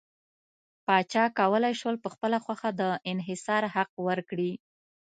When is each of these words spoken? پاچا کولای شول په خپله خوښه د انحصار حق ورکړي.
پاچا 0.85 1.23
کولای 1.39 1.73
شول 1.81 1.95
په 2.03 2.09
خپله 2.13 2.37
خوښه 2.45 2.69
د 2.79 2.81
انحصار 3.11 3.63
حق 3.75 3.91
ورکړي. 4.07 4.51